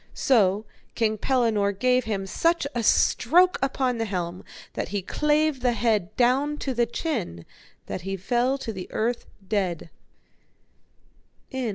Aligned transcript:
So 0.15 0.65
King 0.95 1.19
Pellinore 1.19 1.73
gave 1.73 2.05
him 2.05 2.25
such 2.25 2.65
a 2.73 2.81
stroke 2.81 3.59
upon 3.61 3.99
the 3.99 4.05
helm 4.05 4.43
that 4.73 4.87
he 4.89 5.03
clave 5.03 5.59
the 5.59 5.73
head 5.73 6.15
down 6.17 6.57
to 6.57 6.73
the 6.73 6.87
chin, 6.87 7.45
that 7.85 8.01
he 8.01 8.17
fell 8.17 8.57
to 8.57 8.73
the 8.73 8.87
earth 8.91 9.27
dead. 9.47 9.91